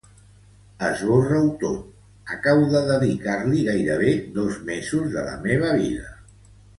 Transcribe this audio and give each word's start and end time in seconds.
Esborra-ho 0.85 1.49
tot, 1.63 1.83
acabo 2.37 2.63
de 2.73 2.81
dedicar-li 2.89 3.59
gairebé 3.71 4.15
dos 4.39 4.57
mesos 4.71 5.05
de 5.17 5.27
la 5.31 5.37
meva 5.49 5.71
vida. 5.83 6.09